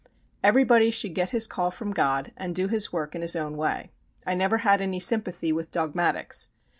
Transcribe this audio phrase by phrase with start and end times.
[0.43, 3.91] Everybody should get his call from God, and do his work in his own way.
[4.25, 6.49] I never had any sympathy with dogmatics.